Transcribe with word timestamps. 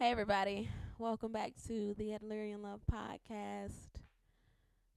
Hey, 0.00 0.12
everybody. 0.12 0.68
Welcome 1.00 1.32
back 1.32 1.54
to 1.66 1.92
the 1.98 2.10
Adlerian 2.10 2.62
Love 2.62 2.78
Podcast. 2.88 3.98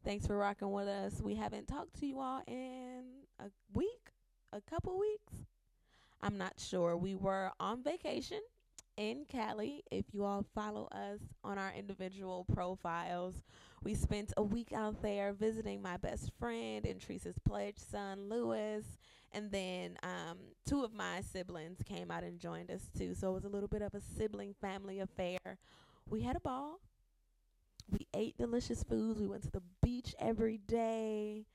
Thanks 0.05 0.27
for 0.27 0.37
rocking 0.37 0.71
with 0.71 0.87
us. 0.87 1.19
We 1.23 1.33
haven't 1.33 1.67
talked 1.67 1.99
to 2.01 2.05
you 2.05 2.19
all 2.19 2.43
in 2.45 3.05
a 3.39 3.45
week, 3.73 4.11
a 4.53 4.61
couple 4.61 4.99
weeks. 4.99 5.33
I'm 6.21 6.37
not 6.37 6.53
sure. 6.59 6.95
We 6.95 7.15
were 7.15 7.49
on 7.59 7.81
vacation 7.81 8.41
in 8.95 9.25
Cali. 9.27 9.83
If 9.89 10.05
you 10.13 10.23
all 10.23 10.45
follow 10.53 10.87
us 10.91 11.19
on 11.43 11.57
our 11.57 11.73
individual 11.75 12.45
profiles, 12.53 13.41
we 13.83 13.95
spent 13.95 14.33
a 14.37 14.43
week 14.43 14.71
out 14.71 15.01
there 15.01 15.33
visiting 15.33 15.81
my 15.81 15.97
best 15.97 16.29
friend 16.37 16.85
and 16.85 17.01
Teresa's 17.01 17.39
pledge 17.43 17.79
son, 17.79 18.29
Lewis. 18.29 18.85
And 19.33 19.51
then 19.51 19.97
um, 20.03 20.37
two 20.67 20.83
of 20.83 20.93
my 20.93 21.21
siblings 21.21 21.79
came 21.85 22.11
out 22.11 22.23
and 22.23 22.39
joined 22.39 22.69
us 22.69 22.89
too. 22.97 23.13
So 23.15 23.31
it 23.31 23.33
was 23.33 23.45
a 23.45 23.49
little 23.49 23.69
bit 23.69 23.81
of 23.81 23.93
a 23.93 24.01
sibling 24.01 24.53
family 24.59 24.99
affair. 24.99 25.39
We 26.09 26.21
had 26.21 26.35
a 26.35 26.41
ball. 26.41 26.79
We 27.89 28.07
ate 28.13 28.37
delicious 28.37 28.83
foods. 28.83 29.19
We 29.21 29.27
went 29.27 29.43
to 29.43 29.51
the 29.51 29.61
beach 29.81 30.15
every 30.19 30.57
day. 30.57 31.45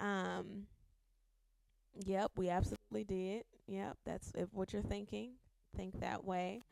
Um, 0.00 0.66
yep, 2.04 2.32
we 2.36 2.48
absolutely 2.48 3.04
did. 3.04 3.44
Yep, 3.66 3.96
that's 4.04 4.32
if 4.34 4.48
what 4.52 4.72
you're 4.72 4.82
thinking. 4.82 5.32
Think 5.76 6.00
that 6.00 6.24
way. 6.24 6.62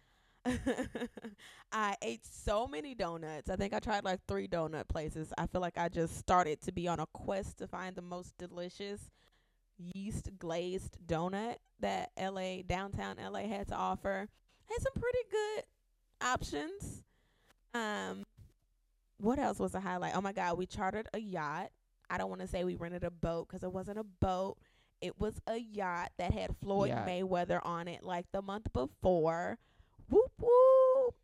I 1.73 1.97
ate 2.03 2.27
so 2.27 2.67
many 2.67 2.95
donuts. 2.95 3.51
I 3.51 3.57
think 3.57 3.73
I 3.73 3.79
tried 3.81 4.05
like 4.05 4.21
three 4.29 4.49
donut 4.49 4.89
places. 4.89 5.33
I 5.39 5.47
feel 5.47 5.61
like 5.61 5.79
I 5.79 5.89
just 5.89 6.19
started 6.19 6.61
to 6.63 6.73
be 6.73 6.89
on 6.89 7.01
a 7.01 7.07
quest 7.07 7.59
to 7.59 7.69
find 7.69 7.97
the 7.97 8.03
most 8.03 8.37
delicious 8.39 9.11
yeast 9.95 10.31
glazed 10.39 10.99
donut 11.07 11.57
that 11.81 12.11
LA 12.21 12.63
downtown 12.67 13.17
LA 13.17 13.41
had 13.41 13.69
to 13.69 13.75
offer. 13.75 14.29
Had 14.67 14.83
some 14.83 14.93
pretty 14.95 15.19
good 15.31 15.65
options. 16.21 17.03
Um 17.75 18.25
what 19.19 19.39
else 19.39 19.59
was 19.59 19.75
a 19.75 19.81
highlight? 19.81 20.17
Oh 20.17 20.21
my 20.21 20.33
god, 20.33 20.59
we 20.59 20.67
chartered 20.67 21.09
a 21.15 21.19
yacht. 21.19 21.71
I 22.11 22.19
don't 22.19 22.29
want 22.29 22.43
to 22.43 22.49
say 22.49 22.65
we 22.65 22.77
rented 22.77 23.05
a 23.05 23.11
boat 23.11 23.49
cuz 23.49 23.63
it 23.63 23.73
wasn't 23.73 23.99
a 23.99 24.05
boat. 24.05 24.59
It 25.01 25.19
was 25.19 25.41
a 25.47 25.57
yacht 25.57 26.13
that 26.19 26.33
had 26.33 26.57
Floyd. 26.59 26.91
Mayweather 27.07 27.61
on 27.65 27.89
it 27.89 28.05
like 28.05 28.31
the 28.33 28.43
month 28.43 28.73
before. 28.73 29.59
Whoop 30.09 30.33
whoop. 30.39 31.15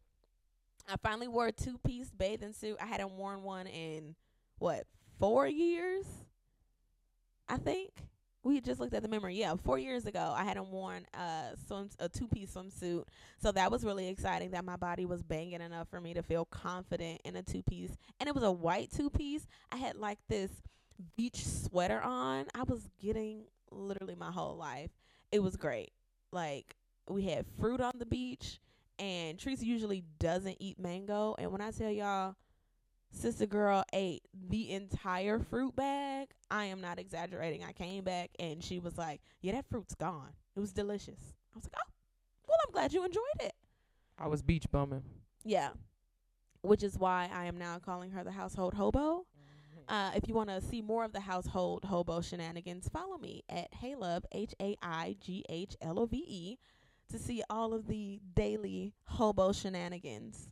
I 0.88 0.96
finally 1.02 1.28
wore 1.28 1.48
a 1.48 1.52
two-piece 1.52 2.10
bathing 2.10 2.54
suit. 2.54 2.78
I 2.80 2.86
hadn't 2.86 3.12
worn 3.12 3.42
one 3.42 3.66
in 3.66 4.16
what, 4.58 4.86
4 5.20 5.46
years? 5.46 6.06
I 7.46 7.58
think 7.58 7.90
we 8.44 8.60
just 8.60 8.80
looked 8.80 8.94
at 8.94 9.02
the 9.02 9.08
memory. 9.08 9.34
Yeah, 9.34 9.54
four 9.64 9.78
years 9.78 10.06
ago, 10.06 10.32
I 10.36 10.44
hadn't 10.44 10.68
worn 10.68 11.04
a 11.14 11.56
swim 11.66 11.90
a 11.98 12.08
two 12.08 12.28
piece 12.28 12.54
swimsuit, 12.54 13.04
so 13.38 13.52
that 13.52 13.70
was 13.70 13.84
really 13.84 14.08
exciting. 14.08 14.52
That 14.52 14.64
my 14.64 14.76
body 14.76 15.06
was 15.06 15.22
banging 15.22 15.60
enough 15.60 15.88
for 15.88 16.00
me 16.00 16.14
to 16.14 16.22
feel 16.22 16.44
confident 16.44 17.20
in 17.24 17.36
a 17.36 17.42
two 17.42 17.62
piece, 17.62 17.96
and 18.20 18.28
it 18.28 18.34
was 18.34 18.44
a 18.44 18.52
white 18.52 18.90
two 18.90 19.10
piece. 19.10 19.46
I 19.72 19.76
had 19.76 19.96
like 19.96 20.18
this 20.28 20.50
beach 21.16 21.44
sweater 21.44 22.00
on. 22.00 22.46
I 22.54 22.62
was 22.62 22.88
getting 23.00 23.44
literally 23.70 24.14
my 24.14 24.30
whole 24.30 24.56
life. 24.56 24.90
It 25.32 25.40
was 25.40 25.56
great. 25.56 25.92
Like 26.32 26.76
we 27.08 27.24
had 27.24 27.46
fruit 27.60 27.80
on 27.80 27.92
the 27.98 28.06
beach, 28.06 28.60
and 28.98 29.38
Teresa 29.38 29.66
usually 29.66 30.04
doesn't 30.18 30.56
eat 30.60 30.78
mango, 30.78 31.34
and 31.38 31.50
when 31.50 31.60
I 31.60 31.70
tell 31.72 31.90
y'all 31.90 32.36
sister 33.10 33.46
girl 33.46 33.84
ate 33.92 34.22
the 34.48 34.70
entire 34.70 35.38
fruit 35.38 35.74
bag. 35.76 36.28
I 36.50 36.66
am 36.66 36.80
not 36.80 36.98
exaggerating. 36.98 37.64
I 37.64 37.72
came 37.72 38.04
back 38.04 38.30
and 38.38 38.62
she 38.62 38.78
was 38.78 38.96
like, 38.98 39.20
"Yeah, 39.40 39.52
that 39.52 39.68
fruit's 39.68 39.94
gone. 39.94 40.32
It 40.56 40.60
was 40.60 40.72
delicious." 40.72 41.34
I 41.54 41.56
was 41.56 41.64
like, 41.64 41.74
"Oh, 41.76 41.90
well, 42.48 42.58
I'm 42.66 42.72
glad 42.72 42.92
you 42.92 43.04
enjoyed 43.04 43.22
it." 43.40 43.54
I 44.18 44.28
was 44.28 44.42
beach 44.42 44.70
bumming. 44.70 45.04
Yeah, 45.44 45.70
which 46.62 46.82
is 46.82 46.98
why 46.98 47.30
I 47.32 47.44
am 47.44 47.58
now 47.58 47.78
calling 47.78 48.10
her 48.10 48.24
the 48.24 48.32
household 48.32 48.74
hobo. 48.74 49.26
Uh, 49.88 50.10
if 50.14 50.28
you 50.28 50.34
want 50.34 50.50
to 50.50 50.60
see 50.60 50.82
more 50.82 51.02
of 51.02 51.12
the 51.14 51.20
household 51.20 51.82
hobo 51.84 52.20
shenanigans, 52.20 52.88
follow 52.92 53.16
me 53.16 53.42
at 53.48 53.72
Hey 53.72 53.94
Love 53.94 54.26
H 54.32 54.54
A 54.60 54.76
I 54.82 55.16
G 55.18 55.44
H 55.48 55.76
L 55.80 55.98
O 55.98 56.04
V 56.04 56.16
E 56.28 56.58
to 57.10 57.18
see 57.18 57.42
all 57.48 57.72
of 57.72 57.86
the 57.86 58.20
daily 58.34 58.92
hobo 59.06 59.52
shenanigans. 59.52 60.50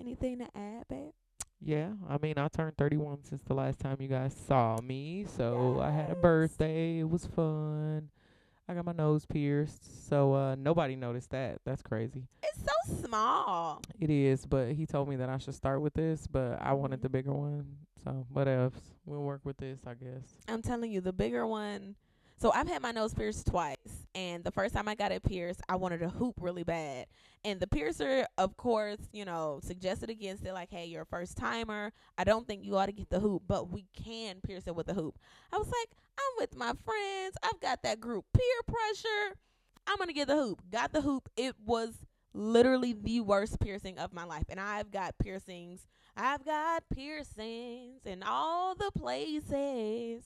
Anything 0.00 0.38
to 0.38 0.46
add, 0.56 0.88
babe? 0.88 1.12
Yeah, 1.60 1.92
I 2.08 2.18
mean, 2.22 2.34
I 2.36 2.48
turned 2.48 2.76
31 2.76 3.24
since 3.24 3.42
the 3.42 3.54
last 3.54 3.80
time 3.80 3.96
you 4.00 4.08
guys 4.08 4.36
saw 4.46 4.78
me. 4.82 5.24
So 5.36 5.80
I 5.80 5.90
had 5.90 6.10
a 6.10 6.14
birthday. 6.14 7.00
It 7.00 7.08
was 7.08 7.26
fun. 7.26 8.10
I 8.68 8.74
got 8.74 8.84
my 8.84 8.92
nose 8.92 9.24
pierced. 9.24 10.08
So 10.08 10.34
uh 10.34 10.54
nobody 10.56 10.96
noticed 10.96 11.30
that. 11.30 11.60
That's 11.64 11.82
crazy. 11.82 12.24
It's 12.42 12.60
so 12.60 13.06
small. 13.06 13.80
It 14.00 14.10
is, 14.10 14.44
but 14.44 14.72
he 14.72 14.86
told 14.86 15.08
me 15.08 15.16
that 15.16 15.28
I 15.28 15.38
should 15.38 15.54
start 15.54 15.80
with 15.80 15.94
this, 15.94 16.26
but 16.26 16.60
I 16.60 16.72
wanted 16.74 16.98
Mhm. 17.00 17.02
the 17.02 17.08
bigger 17.08 17.32
one. 17.32 17.64
So 18.04 18.26
what 18.32 18.46
else? 18.48 18.74
We'll 19.04 19.22
work 19.22 19.40
with 19.44 19.56
this, 19.56 19.80
I 19.86 19.94
guess. 19.94 20.36
I'm 20.48 20.62
telling 20.62 20.90
you, 20.92 21.00
the 21.00 21.12
bigger 21.12 21.46
one. 21.46 21.94
So 22.38 22.52
I've 22.52 22.68
had 22.68 22.82
my 22.82 22.92
nose 22.92 23.14
pierced 23.14 23.46
twice, 23.46 24.06
and 24.14 24.44
the 24.44 24.50
first 24.50 24.74
time 24.74 24.88
I 24.88 24.94
got 24.94 25.10
it 25.10 25.22
pierced, 25.22 25.62
I 25.70 25.76
wanted 25.76 26.02
a 26.02 26.10
hoop 26.10 26.34
really 26.38 26.64
bad. 26.64 27.06
And 27.46 27.60
the 27.60 27.66
piercer, 27.66 28.26
of 28.36 28.58
course, 28.58 28.98
you 29.10 29.24
know, 29.24 29.60
suggested 29.62 30.10
against 30.10 30.44
it, 30.44 30.52
like, 30.52 30.70
"Hey, 30.70 30.84
you're 30.84 31.02
a 31.02 31.06
first 31.06 31.38
timer. 31.38 31.92
I 32.18 32.24
don't 32.24 32.46
think 32.46 32.62
you 32.62 32.76
ought 32.76 32.86
to 32.86 32.92
get 32.92 33.08
the 33.08 33.20
hoop, 33.20 33.44
but 33.48 33.70
we 33.70 33.86
can 33.94 34.42
pierce 34.42 34.66
it 34.66 34.76
with 34.76 34.88
a 34.90 34.94
hoop." 34.94 35.18
I 35.50 35.56
was 35.56 35.68
like, 35.68 35.88
"I'm 36.18 36.32
with 36.36 36.54
my 36.54 36.74
friends. 36.84 37.36
I've 37.42 37.60
got 37.60 37.82
that 37.84 38.00
group 38.00 38.26
peer 38.34 38.62
pressure. 38.66 39.38
I'm 39.86 39.96
gonna 39.96 40.12
get 40.12 40.28
the 40.28 40.36
hoop." 40.36 40.60
Got 40.70 40.92
the 40.92 41.00
hoop. 41.00 41.30
It 41.36 41.58
was 41.64 42.04
literally 42.34 42.92
the 42.92 43.22
worst 43.22 43.60
piercing 43.60 43.98
of 43.98 44.12
my 44.12 44.24
life, 44.24 44.44
and 44.50 44.60
I've 44.60 44.90
got 44.90 45.16
piercings. 45.16 45.86
I've 46.14 46.44
got 46.44 46.86
piercings 46.90 48.04
in 48.04 48.22
all 48.22 48.74
the 48.74 48.90
places. 48.90 50.24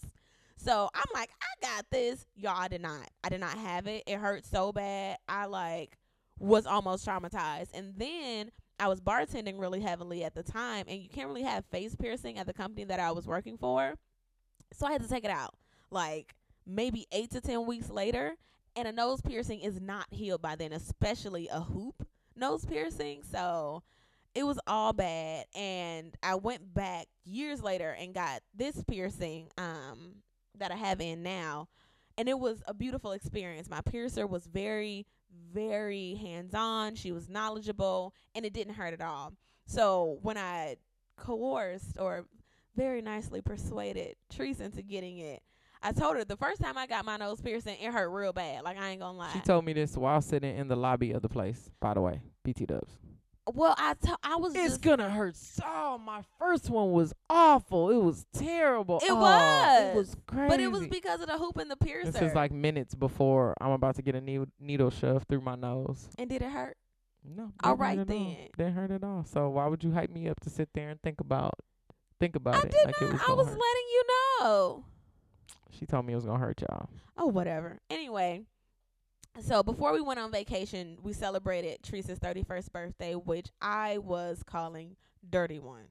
So 0.62 0.91
I'm 0.94 1.06
like, 1.15 1.31
I 1.41 1.66
got 1.66 1.87
this. 1.91 2.26
Y'all, 2.37 2.54
I 2.56 2.69
did 2.69 2.82
not. 2.82 3.09
I 3.25 3.31
did 3.31 3.41
not 3.41 3.56
have 3.56 3.87
it. 3.87 4.04
It 4.06 4.19
hurt 4.19 4.44
so 4.44 4.72
bad. 4.72 5.16
I 5.28 5.47
like 5.47 5.97
was 6.38 6.66
almost 6.66 7.06
traumatized. 7.06 7.71
And 7.72 7.94
then 7.97 8.50
I 8.78 8.88
was 8.88 9.00
bartending 9.00 9.59
really 9.59 9.81
heavily 9.81 10.25
at 10.25 10.34
the 10.34 10.43
time, 10.43 10.87
and 10.88 11.00
you 11.00 11.09
can't 11.09 11.28
really 11.28 11.43
have 11.43 11.65
face 11.66 11.94
piercing 11.94 12.38
at 12.38 12.47
the 12.47 12.53
company 12.53 12.84
that 12.84 13.00
I 13.00 13.12
was 13.12 13.26
working 13.26 13.56
for. 13.56 13.94
So 14.72 14.87
I 14.87 14.93
had 14.93 15.03
to 15.03 15.09
take 15.09 15.25
it 15.25 15.31
out. 15.31 15.54
Like 15.91 16.34
maybe 16.66 17.06
eight 17.12 17.31
to 17.32 17.41
ten 17.41 17.66
weeks 17.66 17.91
later, 17.91 18.37
and 18.77 18.87
a 18.87 18.92
nose 18.92 19.21
piercing 19.22 19.60
is 19.60 19.81
not 19.81 20.06
healed 20.10 20.42
by 20.42 20.56
then, 20.56 20.72
especially 20.72 21.48
a 21.48 21.60
hoop 21.60 22.06
nose 22.37 22.65
piercing. 22.65 23.22
So 23.22 23.82
it 24.34 24.44
was 24.44 24.59
all 24.66 24.92
bad 24.92 25.47
and 25.56 26.15
I 26.22 26.37
went 26.37 26.72
back 26.72 27.06
years 27.25 27.62
later 27.62 27.97
and 27.98 28.15
got 28.15 28.42
this 28.54 28.82
piercing 28.84 29.48
um 29.59 30.22
that 30.59 30.71
I 30.71 30.77
have 30.77 31.00
in 31.00 31.22
now 31.22 31.69
and 32.19 32.28
it 32.28 32.38
was 32.38 32.62
a 32.66 32.75
beautiful 32.75 33.12
experience. 33.12 33.71
My 33.71 33.81
piercer 33.81 34.27
was 34.27 34.47
very 34.47 35.06
very 35.53 36.15
hands-on. 36.15 36.94
She 36.94 37.12
was 37.12 37.28
knowledgeable 37.28 38.15
and 38.34 38.44
it 38.44 38.53
didn't 38.53 38.75
hurt 38.75 38.93
at 38.93 39.00
all. 39.00 39.33
So 39.66 40.19
when 40.22 40.37
I 40.37 40.77
coerced 41.16 41.97
or 41.99 42.27
very 42.77 43.03
nicely 43.03 43.41
persuaded 43.41 44.16
Teresa 44.28 44.65
into 44.65 44.83
getting 44.83 45.19
it, 45.19 45.43
I 45.83 45.93
told 45.93 46.16
her 46.16 46.25
the 46.25 46.37
first 46.37 46.60
time 46.60 46.77
I 46.77 46.87
got 46.87 47.05
my 47.05 47.16
nose 47.16 47.41
piercing, 47.41 47.77
it 47.81 47.93
hurt 47.93 48.10
real 48.10 48.33
bad. 48.33 48.65
Like 48.65 48.78
I 48.78 48.91
ain't 48.91 49.00
gonna 49.00 49.16
lie. 49.16 49.33
She 49.33 49.41
told 49.41 49.65
me 49.65 49.72
this 49.72 49.97
while 49.97 50.21
sitting 50.21 50.56
in 50.56 50.69
the 50.69 50.77
lobby 50.77 51.12
of 51.12 51.22
the 51.22 51.28
place, 51.28 51.71
by 51.81 51.94
the 51.94 52.00
way. 52.00 52.21
BT 52.44 52.66
dubs. 52.66 52.93
Well, 53.55 53.75
I 53.78 53.94
to- 53.94 54.19
I 54.22 54.37
was 54.37 54.55
It's 54.55 54.65
just 54.65 54.83
gonna 54.83 55.11
hurt 55.11 55.37
so 55.37 55.99
my 56.05 56.22
first 56.38 56.71
one 56.71 56.93
was 56.93 57.12
awful. 57.28 57.91
It 57.91 57.97
was 58.03 58.27
terrible. 58.33 58.99
It 58.99 59.11
Oh, 59.11 59.16
was. 59.16 59.83
It 59.83 59.94
was 59.97 60.16
crazy. 60.27 60.49
But 60.49 60.61
it 60.61 60.69
was 60.72 60.87
because 60.87 61.21
of 61.21 61.27
the 61.28 61.38
hoop 61.38 61.56
and 61.59 61.71
the 61.71 61.77
piercer. 61.77 62.10
This 62.12 62.22
is 62.22 62.34
like 62.34 62.53
minutes 62.53 62.94
before 62.94 63.55
I'm 63.60 63.72
about 63.72 63.97
to 63.97 64.03
get 64.03 64.15
a 64.15 64.21
needle, 64.21 64.47
needle 64.59 64.91
shoved 64.91 65.28
through 65.28 65.41
my 65.43 65.55
nose. 65.56 66.09
and 66.19 66.28
did 66.31 66.43
it 66.43 66.50
hurt? 66.50 66.77
No. 67.25 67.53
All 67.62 67.77
right 67.77 67.99
hurt 67.99 68.09
at 68.09 68.15
all. 68.15 68.19
then. 68.25 68.37
Didn't 68.56 68.75
hurt 68.75 68.91
at 68.91 69.05
all. 69.05 69.24
So 69.24 69.51
why 69.51 69.66
would 69.66 69.84
you 69.84 69.92
hype 69.92 70.10
me 70.10 70.28
up 70.28 70.41
to 70.41 70.51
sit 70.51 70.71
there 70.74 70.89
and 70.89 71.01
think 71.03 71.21
about 71.21 71.54
think 72.19 72.34
about 72.36 72.54
I 72.54 72.60
it 72.63 72.71
did 72.71 72.86
like 72.86 73.01
not. 73.01 73.10
it 73.10 73.13
was 73.13 73.22
I 73.28 73.33
was 73.33 73.47
hurt? 73.48 73.59
letting 73.59 73.89
you 73.92 74.03
know. 74.41 74.84
She 75.71 75.86
told 75.86 76.07
me 76.07 76.13
it 76.13 76.16
was 76.16 76.24
gonna 76.27 76.39
hurt 76.39 76.60
y'all. 76.63 76.89
Oh, 77.16 77.27
whatever. 77.27 77.78
Anyway, 77.91 78.45
so 79.38 79.62
before 79.62 79.92
we 79.92 80.00
went 80.00 80.18
on 80.18 80.32
vacation, 80.32 80.98
we 81.03 81.12
celebrated 81.12 81.82
Teresa's 81.82 82.18
31st 82.18 82.72
birthday, 82.72 83.15
which 83.15 83.48
I 83.60 83.98
was 83.98 84.42
calling 84.44 84.97
Dirty 85.28 85.59
One. 85.59 85.86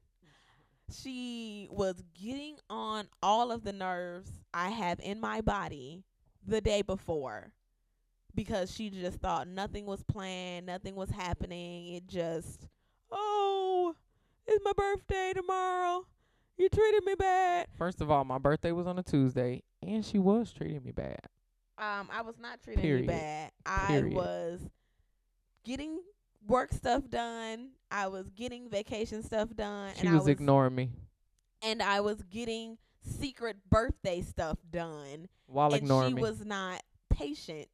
She 0.92 1.68
was 1.70 2.02
getting 2.20 2.56
on 2.68 3.06
all 3.22 3.52
of 3.52 3.64
the 3.64 3.72
nerves 3.72 4.30
I 4.52 4.70
have 4.70 4.98
in 5.00 5.20
my 5.20 5.40
body 5.40 6.04
the 6.46 6.60
day 6.60 6.82
before 6.82 7.52
because 8.34 8.74
she 8.74 8.90
just 8.90 9.20
thought 9.20 9.48
nothing 9.48 9.86
was 9.86 10.02
planned, 10.02 10.66
nothing 10.66 10.96
was 10.96 11.10
happening. 11.10 11.94
It 11.94 12.06
just, 12.06 12.66
oh, 13.10 13.94
it's 14.46 14.64
my 14.64 14.72
birthday 14.76 15.32
tomorrow. 15.34 16.06
You 16.56 16.68
treated 16.68 17.04
me 17.04 17.14
bad. 17.14 17.68
First 17.76 18.00
of 18.00 18.10
all, 18.10 18.24
my 18.24 18.38
birthday 18.38 18.72
was 18.72 18.86
on 18.86 18.98
a 18.98 19.02
Tuesday, 19.02 19.62
and 19.82 20.04
she 20.04 20.18
was 20.18 20.52
treating 20.52 20.82
me 20.82 20.90
bad. 20.90 21.20
Um, 21.80 22.08
I 22.12 22.22
was 22.22 22.38
not 22.38 22.62
treating 22.62 22.82
Period. 22.82 23.02
you 23.04 23.08
bad. 23.08 23.52
I 23.64 23.86
Period. 23.86 24.14
was 24.14 24.60
getting 25.64 26.00
work 26.46 26.72
stuff 26.72 27.08
done. 27.08 27.70
I 27.90 28.08
was 28.08 28.28
getting 28.30 28.68
vacation 28.68 29.22
stuff 29.22 29.48
done. 29.54 29.92
She 29.96 30.06
and 30.06 30.14
was, 30.14 30.22
was 30.24 30.28
ignoring 30.28 30.74
me 30.74 30.90
and 31.62 31.82
I 31.82 32.00
was 32.00 32.22
getting 32.22 32.78
secret 33.02 33.56
birthday 33.68 34.20
stuff 34.22 34.58
done. 34.70 35.28
while 35.46 35.72
and 35.72 35.82
ignoring 35.82 36.10
she 36.10 36.14
me. 36.14 36.22
was 36.22 36.44
not 36.44 36.82
patient. 37.08 37.68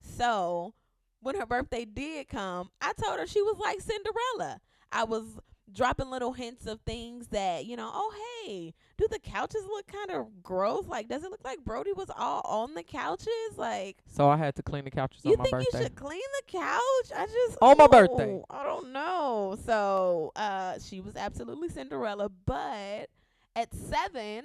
So 0.00 0.74
when 1.20 1.36
her 1.38 1.46
birthday 1.46 1.84
did 1.84 2.28
come, 2.28 2.70
I 2.80 2.92
told 2.92 3.18
her 3.18 3.26
she 3.26 3.42
was 3.42 3.58
like 3.58 3.80
Cinderella. 3.80 4.60
I 4.90 5.04
was 5.04 5.24
dropping 5.70 6.10
little 6.10 6.32
hints 6.32 6.66
of 6.66 6.80
things 6.80 7.28
that, 7.28 7.64
you 7.66 7.76
know, 7.76 7.90
oh 7.92 8.12
hey, 8.44 8.74
do 8.98 9.06
the 9.10 9.18
couches 9.18 9.64
look 9.66 9.86
kind 9.86 10.10
of 10.10 10.42
gross? 10.42 10.86
Like, 10.86 11.08
does 11.08 11.24
it 11.24 11.30
look 11.30 11.44
like 11.44 11.64
Brody 11.64 11.92
was 11.92 12.10
all 12.16 12.42
on 12.44 12.74
the 12.74 12.82
couches? 12.82 13.56
Like, 13.56 13.98
so 14.06 14.28
I 14.28 14.36
had 14.36 14.54
to 14.56 14.62
clean 14.62 14.84
the 14.84 14.90
couches 14.90 15.24
you 15.24 15.32
on 15.32 15.38
my 15.38 15.44
think 15.44 15.52
birthday. 15.56 15.78
you 15.78 15.84
should 15.84 15.94
clean 15.96 16.20
the 16.20 16.58
couch? 16.58 17.12
I 17.16 17.26
just 17.26 17.58
On 17.62 17.76
my 17.76 17.84
ooh, 17.84 17.88
birthday. 17.88 18.42
I 18.50 18.62
don't 18.64 18.92
know. 18.92 19.56
So 19.64 20.32
uh, 20.36 20.78
she 20.84 21.00
was 21.00 21.16
absolutely 21.16 21.68
Cinderella, 21.68 22.30
but 22.46 23.08
at 23.56 23.74
seven, 23.74 24.44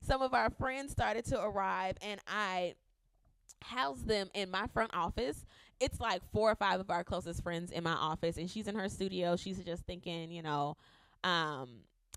some 0.00 0.22
of 0.22 0.34
our 0.34 0.50
friends 0.50 0.92
started 0.92 1.24
to 1.26 1.40
arrive, 1.42 1.96
and 2.02 2.20
I 2.26 2.74
housed 3.62 4.06
them 4.06 4.30
in 4.34 4.50
my 4.50 4.66
front 4.68 4.94
office. 4.94 5.44
It's 5.80 6.00
like 6.00 6.22
four 6.32 6.50
or 6.50 6.54
five 6.54 6.80
of 6.80 6.90
our 6.90 7.04
closest 7.04 7.42
friends 7.42 7.70
in 7.70 7.84
my 7.84 7.92
office, 7.92 8.36
and 8.36 8.50
she's 8.50 8.66
in 8.68 8.74
her 8.74 8.88
studio. 8.88 9.36
She's 9.36 9.58
just 9.64 9.84
thinking, 9.84 10.30
you 10.30 10.42
know, 10.42 10.76
um, 11.24 11.68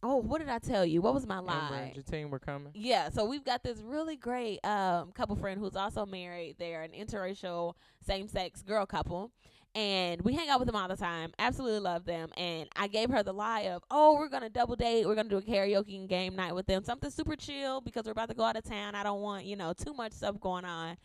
oh, 0.04 0.18
what 0.18 0.40
did 0.40 0.50
I 0.50 0.60
tell 0.60 0.86
you? 0.86 1.02
What 1.02 1.14
was 1.14 1.28
my 1.28 1.38
Amber 1.38 1.52
lie? 1.52 1.94
and 1.96 2.06
Jatine 2.06 2.30
were 2.30 2.40
coming. 2.40 2.72
Yeah, 2.74 3.10
so 3.10 3.26
we've 3.26 3.44
got 3.44 3.64
this 3.64 3.80
really 3.82 4.16
great 4.16 4.64
um 4.66 5.12
couple 5.12 5.36
friend 5.36 5.60
who's 5.60 5.76
also 5.76 6.06
married. 6.06 6.56
They're 6.58 6.84
an 6.84 6.92
interracial 6.92 7.76
same 8.06 8.28
sex 8.28 8.62
girl 8.62 8.86
couple. 8.86 9.32
And 9.74 10.22
we 10.24 10.34
hang 10.34 10.50
out 10.50 10.60
with 10.60 10.66
them 10.66 10.76
all 10.76 10.90
the 10.90 10.98
time. 10.98 11.32
Absolutely 11.40 11.80
love 11.80 12.04
them. 12.04 12.30
And 12.36 12.68
I 12.76 12.88
gave 12.90 13.10
her 13.10 13.24
the 13.24 13.32
lie 13.32 13.62
of, 13.62 13.82
oh, 13.90 14.16
we're 14.16 14.28
gonna 14.28 14.50
double 14.50 14.76
date. 14.76 15.06
We're 15.06 15.16
gonna 15.16 15.30
do 15.30 15.38
a 15.38 15.42
karaoke 15.42 15.98
and 15.98 16.10
game 16.10 16.36
night 16.36 16.54
with 16.54 16.66
them. 16.66 16.84
Something 16.84 17.10
super 17.10 17.38
chill 17.38 17.80
because 17.80 18.06
we're 18.06 18.12
about 18.12 18.28
to 18.30 18.36
go 18.36 18.44
out 18.44 18.58
of 18.58 18.64
town. 18.66 18.96
I 18.96 19.04
don't 19.04 19.22
want, 19.22 19.46
you 19.46 19.56
know, 19.56 19.72
too 19.72 19.94
much 19.94 20.12
stuff 20.12 20.40
going 20.42 20.66
on. 20.66 20.98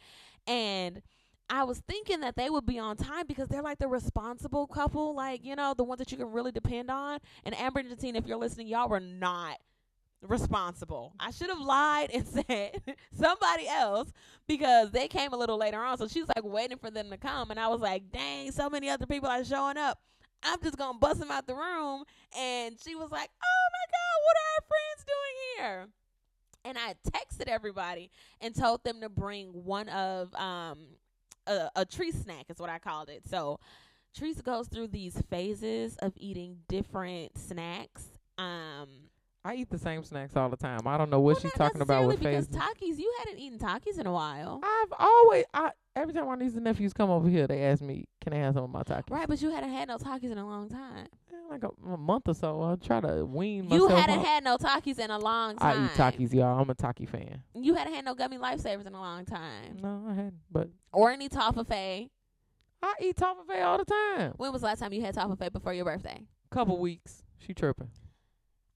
And 0.48 1.00
I 1.48 1.62
was 1.64 1.78
thinking 1.86 2.20
that 2.20 2.36
they 2.36 2.50
would 2.50 2.66
be 2.66 2.78
on 2.78 2.96
time 2.96 3.26
because 3.26 3.48
they're 3.48 3.62
like 3.62 3.78
the 3.78 3.88
responsible 3.88 4.66
couple, 4.66 5.14
like, 5.14 5.44
you 5.44 5.54
know, 5.54 5.74
the 5.76 5.84
ones 5.84 5.98
that 6.00 6.10
you 6.10 6.18
can 6.18 6.32
really 6.32 6.50
depend 6.50 6.90
on. 6.90 7.20
And 7.44 7.54
Amber 7.56 7.80
and 7.80 7.90
Jatine, 7.90 8.16
if 8.16 8.26
you're 8.26 8.36
listening, 8.36 8.66
y'all 8.66 8.88
were 8.88 9.00
not 9.00 9.58
responsible. 10.22 11.14
I 11.20 11.30
should 11.30 11.48
have 11.48 11.60
lied 11.60 12.10
and 12.12 12.26
said 12.48 12.82
somebody 13.12 13.68
else 13.68 14.12
because 14.48 14.90
they 14.90 15.06
came 15.06 15.32
a 15.32 15.36
little 15.36 15.58
later 15.58 15.82
on. 15.82 15.98
So 15.98 16.08
she 16.08 16.20
was 16.20 16.28
like 16.34 16.44
waiting 16.44 16.78
for 16.78 16.90
them 16.90 17.10
to 17.10 17.16
come. 17.16 17.50
And 17.50 17.60
I 17.60 17.68
was 17.68 17.80
like, 17.80 18.10
dang, 18.10 18.50
so 18.50 18.68
many 18.68 18.88
other 18.88 19.06
people 19.06 19.28
are 19.28 19.44
showing 19.44 19.76
up. 19.76 20.00
I'm 20.42 20.60
just 20.62 20.76
going 20.76 20.94
to 20.94 20.98
bust 20.98 21.20
them 21.20 21.30
out 21.30 21.46
the 21.46 21.54
room. 21.54 22.04
And 22.36 22.76
she 22.84 22.94
was 22.94 23.10
like, 23.10 23.30
oh 23.42 23.66
my 23.72 23.86
God, 23.92 24.16
what 24.24 24.36
are 24.36 24.50
our 24.56 24.66
friends 24.68 25.06
doing 25.06 25.56
here? 25.56 25.88
And 26.64 26.76
I 26.78 26.94
texted 27.10 27.48
everybody 27.48 28.10
and 28.40 28.54
told 28.54 28.82
them 28.82 29.00
to 29.00 29.08
bring 29.08 29.48
one 29.48 29.88
of 29.88 30.34
um 30.34 30.78
a, 31.46 31.70
a 31.76 31.84
tree 31.84 32.12
snack 32.12 32.46
is 32.48 32.58
what 32.58 32.70
I 32.70 32.78
called 32.78 33.08
it. 33.08 33.22
So 33.28 33.60
Treese 34.18 34.42
goes 34.42 34.68
through 34.68 34.88
these 34.88 35.20
phases 35.30 35.96
of 35.96 36.12
eating 36.16 36.58
different 36.68 37.36
snacks. 37.38 38.08
Um, 38.38 38.88
I 39.46 39.54
eat 39.54 39.70
the 39.70 39.78
same 39.78 40.02
snacks 40.02 40.34
all 40.34 40.48
the 40.48 40.56
time. 40.56 40.80
I 40.86 40.98
don't 40.98 41.08
know 41.08 41.20
what 41.20 41.34
well, 41.34 41.40
she's 41.40 41.52
talking 41.52 41.80
about 41.80 42.08
with 42.08 42.18
because 42.18 42.48
Takis, 42.48 42.98
you 42.98 43.14
hadn't 43.18 43.38
eaten 43.38 43.60
Takis 43.60 43.96
in 43.96 44.04
a 44.04 44.12
while, 44.12 44.60
I've 44.60 44.92
always, 44.98 45.44
I 45.54 45.70
every 45.94 46.12
time 46.12 46.26
my 46.26 46.34
nieces 46.34 46.56
and 46.56 46.64
nephews 46.64 46.92
come 46.92 47.10
over 47.10 47.28
here, 47.28 47.46
they 47.46 47.62
ask 47.62 47.80
me, 47.80 48.08
"Can 48.20 48.32
I 48.32 48.38
have 48.38 48.54
some 48.54 48.64
of 48.64 48.70
my 48.70 48.82
Takis?" 48.82 49.08
right? 49.10 49.28
But 49.28 49.40
you 49.40 49.50
hadn't 49.50 49.70
had 49.70 49.86
no 49.86 49.98
Takis 49.98 50.32
in 50.32 50.38
a 50.38 50.44
long 50.44 50.68
time. 50.68 51.06
Like 51.48 51.62
a, 51.62 51.70
a 51.88 51.96
month 51.96 52.26
or 52.26 52.34
so. 52.34 52.60
I'll 52.60 52.76
try 52.76 53.00
to 53.00 53.24
wean 53.24 53.68
myself. 53.68 53.88
You 53.88 53.96
hadn't 53.96 54.18
off. 54.18 54.26
had 54.26 54.42
no 54.42 54.56
Takis 54.56 54.98
in 54.98 55.12
a 55.12 55.18
long 55.18 55.56
time. 55.56 55.80
I 55.80 55.84
eat 55.86 55.92
Takis, 55.92 56.34
y'all. 56.34 56.60
I'm 56.60 56.68
a 56.68 56.74
Taki 56.74 57.06
fan. 57.06 57.44
You 57.54 57.74
hadn't 57.74 57.94
had 57.94 58.04
no 58.04 58.16
gummy 58.16 58.38
lifesavers 58.38 58.84
in 58.84 58.94
a 58.94 59.00
long 59.00 59.24
time, 59.26 59.78
No, 59.80 60.06
I 60.08 60.14
hadn't. 60.14 60.40
But 60.50 60.70
or 60.92 61.12
any 61.12 61.28
toffee. 61.28 62.10
I 62.82 62.94
eat 63.00 63.16
toffee 63.16 63.60
all 63.60 63.78
the 63.78 63.84
time. 63.84 64.32
When 64.38 64.52
was 64.52 64.62
the 64.62 64.66
last 64.66 64.80
time 64.80 64.92
you 64.92 65.02
had 65.02 65.14
toffee 65.14 65.50
before 65.50 65.72
your 65.72 65.84
birthday? 65.84 66.26
Couple 66.50 66.78
weeks. 66.78 67.22
She 67.38 67.54
tripping. 67.54 67.90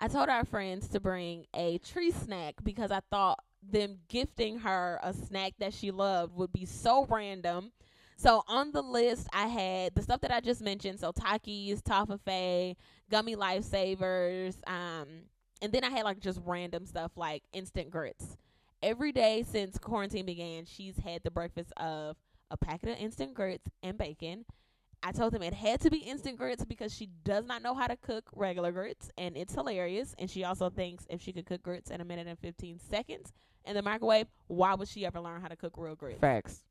I 0.02 0.08
told 0.08 0.31
our 0.31 0.47
friends 0.47 0.88
to 0.88 1.00
bring 1.00 1.47
a 1.55 1.76
tree 1.79 2.11
snack 2.11 2.55
because 2.64 2.91
I 2.91 3.00
thought 3.11 3.44
them 3.62 3.99
gifting 4.08 4.61
her 4.61 4.99
a 5.02 5.12
snack 5.12 5.52
that 5.58 5.75
she 5.75 5.91
loved 5.91 6.35
would 6.37 6.52
be 6.55 6.64
so 6.64 7.05
random. 7.05 7.73
So 8.17 8.43
on 8.49 8.73
the 8.73 8.81
list, 8.81 9.29
I 9.35 9.47
had 9.47 9.94
the 9.94 10.00
stuff 10.00 10.23
that 10.23 10.32
I 10.32 10.41
just 10.41 10.62
mentioned. 10.62 11.00
So 11.00 11.12
Takis, 11.12 11.82
Toffee, 11.85 12.79
Gummy 13.11 13.37
Lifesavers, 13.37 14.56
um, 14.67 15.06
and 15.61 15.70
then 15.70 15.85
I 15.85 15.91
had 15.91 16.05
like 16.05 16.20
just 16.20 16.41
random 16.46 16.87
stuff 16.87 17.12
like 17.17 17.43
instant 17.53 17.91
grits. 17.91 18.38
Every 18.82 19.12
day 19.12 19.44
since 19.46 19.76
quarantine 19.76 20.25
began, 20.25 20.64
she's 20.64 20.96
had 20.96 21.23
the 21.25 21.31
breakfast 21.31 21.75
of 21.76 22.17
a 22.50 22.56
packet 22.56 22.88
of 22.91 22.99
instant 22.99 23.35
grits 23.35 23.69
and 23.82 23.99
bacon. 23.99 24.46
I 25.02 25.12
told 25.12 25.32
them 25.32 25.43
it 25.43 25.55
had 25.55 25.81
to 25.81 25.91
be 25.91 25.99
instant 25.99 26.37
grits 26.37 26.64
because 26.64 26.94
she 26.94 27.08
does 27.25 27.47
not 27.47 27.62
know 27.62 27.75
how 27.75 27.87
to 27.87 27.97
cook 27.97 28.29
regular 28.35 28.70
grits, 28.70 29.11
and 29.17 29.37
it's 29.37 29.55
hilarious. 29.55 30.14
And 30.19 30.31
she 30.31 30.44
also 30.44 30.69
thinks 30.69 31.06
if 31.08 31.23
she 31.23 31.32
could 31.32 31.47
cook 31.47 31.62
grits 31.62 31.91
in 31.91 32.00
a 32.00 32.05
minute 32.05 32.26
and 32.26 32.38
15 32.38 32.79
seconds 32.79 33.32
in 33.64 33.75
the 33.75 33.82
microwave, 33.82 34.26
why 34.49 34.75
would 34.75 34.88
she 34.88 35.06
ever 35.06 35.20
learn 35.20 35.41
how 35.41 35.49
to 35.49 35.56
cook 35.56 35.75
real 35.76 35.94
grits? 35.94 36.20
Facts. 36.20 36.62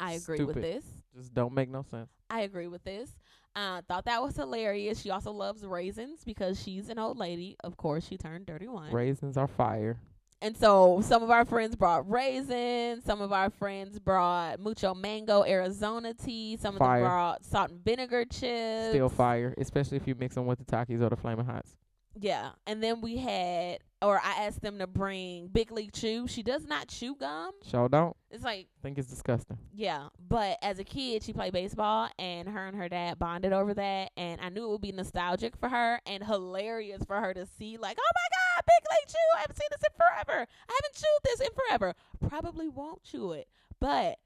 I 0.00 0.12
agree 0.14 0.44
with 0.44 0.56
this. 0.56 0.84
Just 1.16 1.32
don't 1.32 1.54
make 1.54 1.68
no 1.68 1.82
sense. 1.82 2.10
I 2.28 2.40
agree 2.40 2.66
with 2.66 2.82
this. 2.82 3.10
Uh, 3.54 3.82
thought 3.86 4.06
that 4.06 4.20
was 4.20 4.34
hilarious. 4.34 5.00
She 5.00 5.10
also 5.10 5.30
loves 5.30 5.64
raisins 5.64 6.24
because 6.24 6.60
she's 6.60 6.88
an 6.88 6.98
old 6.98 7.16
lady. 7.16 7.56
Of 7.62 7.76
course, 7.76 8.04
she 8.04 8.16
turned 8.16 8.48
31. 8.48 8.90
Raisins 8.90 9.36
are 9.36 9.46
fire. 9.46 9.98
And 10.44 10.54
so 10.54 11.00
some 11.02 11.22
of 11.22 11.30
our 11.30 11.46
friends 11.46 11.74
brought 11.74 12.10
raisins. 12.10 13.02
Some 13.04 13.22
of 13.22 13.32
our 13.32 13.48
friends 13.48 13.98
brought 13.98 14.60
mucho 14.60 14.92
mango 14.92 15.42
Arizona 15.42 16.12
tea. 16.12 16.58
Some 16.58 16.74
of 16.74 16.80
them 16.80 17.00
brought 17.00 17.42
salt 17.46 17.70
and 17.70 17.82
vinegar 17.82 18.26
chips. 18.26 18.90
Still 18.90 19.08
fire, 19.08 19.54
especially 19.56 19.96
if 19.96 20.06
you 20.06 20.14
mix 20.14 20.34
them 20.34 20.44
with 20.44 20.58
the 20.58 20.66
Takis 20.66 21.00
or 21.00 21.08
the 21.08 21.16
Flaming 21.16 21.46
Hots. 21.46 21.78
Yeah. 22.18 22.50
And 22.66 22.82
then 22.82 23.00
we 23.00 23.16
had, 23.16 23.78
or 24.00 24.20
I 24.22 24.44
asked 24.46 24.60
them 24.62 24.78
to 24.78 24.86
bring 24.86 25.48
Big 25.48 25.72
League 25.72 25.92
Chew. 25.92 26.28
She 26.28 26.42
does 26.42 26.64
not 26.66 26.88
chew 26.88 27.16
gum. 27.16 27.52
Sure 27.68 27.88
don't. 27.88 28.16
It's 28.30 28.44
like, 28.44 28.68
Think 28.82 28.98
it's 28.98 29.08
disgusting. 29.08 29.58
yeah. 29.74 30.08
But 30.28 30.58
as 30.62 30.78
a 30.78 30.84
kid, 30.84 31.22
she 31.22 31.32
played 31.32 31.52
baseball, 31.52 32.08
and 32.18 32.48
her 32.48 32.66
and 32.66 32.76
her 32.76 32.88
dad 32.88 33.18
bonded 33.18 33.52
over 33.52 33.74
that. 33.74 34.12
And 34.16 34.40
I 34.40 34.48
knew 34.48 34.64
it 34.64 34.70
would 34.70 34.80
be 34.80 34.92
nostalgic 34.92 35.56
for 35.56 35.68
her 35.68 36.00
and 36.06 36.22
hilarious 36.24 37.02
for 37.04 37.20
her 37.20 37.34
to 37.34 37.46
see, 37.58 37.76
like, 37.78 37.98
oh 38.00 38.12
my 38.14 38.60
God, 38.60 38.64
Big 38.66 38.90
League 38.90 39.08
Chew. 39.08 39.36
I 39.36 39.40
haven't 39.40 39.56
seen 39.56 39.68
this 39.70 39.82
in 39.82 39.96
forever. 39.96 40.46
I 40.68 40.72
haven't 40.72 40.94
chewed 40.94 41.24
this 41.24 41.40
in 41.40 41.48
forever. 41.54 41.94
Probably 42.28 42.68
won't 42.68 43.02
chew 43.02 43.32
it. 43.32 43.48
But, 43.80 44.18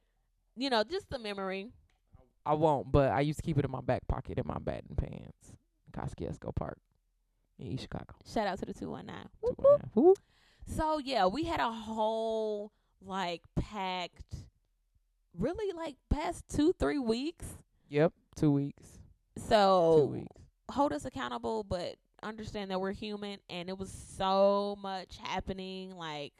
you 0.57 0.69
know, 0.71 0.85
just 0.85 1.09
the 1.11 1.19
memory. 1.19 1.71
I 2.45 2.55
won't, 2.55 2.91
but 2.93 3.12
I 3.12 3.21
used 3.21 3.39
to 3.39 3.43
keep 3.43 3.59
it 3.59 3.65
in 3.65 3.71
my 3.71 3.81
back 3.83 4.07
pocket 4.09 4.39
in 4.39 4.45
my 4.47 4.59
batting 4.59 4.97
pants. 4.97 5.53
Kosciuszko 5.93 6.55
Park 6.55 6.79
in 7.59 7.67
East 7.67 7.83
Chicago. 7.83 8.15
Shout 8.27 8.47
out 8.47 8.59
to 8.61 8.67
the 8.67 8.75
219. 8.75 9.15
Two 9.25 9.29
Whoop, 9.41 9.81
and 9.83 9.91
whoop. 9.95 10.19
So 10.67 10.99
yeah, 10.99 11.27
we 11.27 11.45
had 11.45 11.61
a 11.61 11.71
whole 11.71 12.73
like 13.00 13.43
packed, 13.57 14.35
really 15.38 15.73
like 15.77 15.97
past 16.11 16.45
two 16.49 16.73
three 16.79 16.99
weeks. 16.99 17.47
Yep, 17.88 18.12
two 18.37 18.53
weeks. 18.53 18.99
So 19.49 20.07
Two 20.09 20.12
weeks. 20.15 20.37
hold 20.71 20.93
us 20.93 21.05
accountable, 21.05 21.65
but 21.65 21.95
understand 22.23 22.71
that 22.71 22.81
we're 22.81 22.93
human, 22.93 23.38
and 23.49 23.69
it 23.69 23.79
was 23.79 23.91
so 23.91 24.77
much 24.83 25.19
happening, 25.23 25.97
like 25.97 26.33